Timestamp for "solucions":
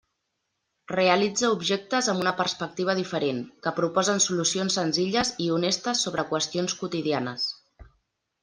4.27-4.79